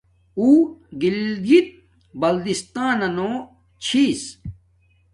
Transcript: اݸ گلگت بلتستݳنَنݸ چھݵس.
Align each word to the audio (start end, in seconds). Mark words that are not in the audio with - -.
اݸ 0.39 0.47
گلگت 1.01 1.69
بلتستݳنَنݸ 2.21 3.33
چھݵس. 3.83 4.23